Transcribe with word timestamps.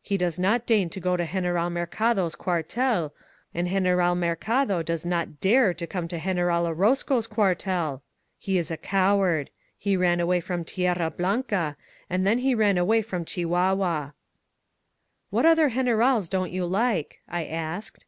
He 0.00 0.16
does 0.16 0.38
not 0.38 0.66
deign 0.66 0.88
to 0.90 1.00
go 1.00 1.16
to 1.16 1.26
Greneral 1.26 1.68
Mercado's 1.68 2.36
euartel, 2.36 3.10
and 3.52 3.66
Gen 3.66 3.82
eral 3.86 4.16
Mercado 4.16 4.84
does 4.84 5.04
not 5.04 5.40
dare 5.40 5.74
to 5.74 5.84
come 5.88 6.06
to 6.06 6.18
Greneral 6.20 6.64
Oroz 6.72 7.04
co's 7.04 7.26
cuartel! 7.26 8.00
He 8.38 8.56
is 8.56 8.70
a 8.70 8.76
coward. 8.76 9.50
He 9.76 9.96
ran 9.96 10.20
away 10.20 10.38
from 10.38 10.64
Tierra 10.64 11.10
Blanca, 11.10 11.76
and 12.08 12.24
then 12.24 12.38
he 12.38 12.54
ran 12.54 12.78
away 12.78 13.02
from 13.02 13.24
Chihua* 13.24 13.74
hua!" 13.74 14.12
*nVhat 15.32 15.44
other 15.44 15.70
Grenerals 15.70 16.30
don't 16.30 16.52
you 16.52 16.64
like?" 16.66 17.18
I 17.28 17.44
asked. 17.44 18.06